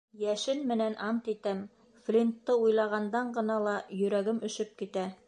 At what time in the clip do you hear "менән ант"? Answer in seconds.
0.71-1.27